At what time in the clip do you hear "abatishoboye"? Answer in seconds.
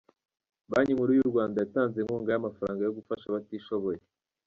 3.27-3.99